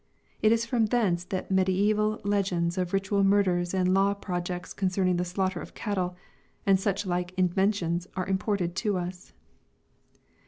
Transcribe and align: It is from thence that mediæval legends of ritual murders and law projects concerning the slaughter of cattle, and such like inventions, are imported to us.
It 0.41 0.51
is 0.51 0.65
from 0.65 0.87
thence 0.87 1.23
that 1.25 1.49
mediæval 1.51 2.21
legends 2.23 2.75
of 2.79 2.91
ritual 2.91 3.23
murders 3.23 3.71
and 3.71 3.93
law 3.93 4.15
projects 4.15 4.73
concerning 4.73 5.17
the 5.17 5.23
slaughter 5.23 5.61
of 5.61 5.75
cattle, 5.75 6.15
and 6.65 6.79
such 6.79 7.05
like 7.05 7.35
inventions, 7.37 8.07
are 8.15 8.25
imported 8.25 8.75
to 8.77 8.97
us. 8.97 9.31